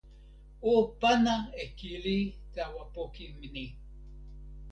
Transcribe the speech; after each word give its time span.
o 0.71 0.73
pana 1.01 1.35
e 1.63 1.65
kili 1.77 2.17
tawa 2.53 2.83
poki 2.93 3.25
ni. 3.53 3.65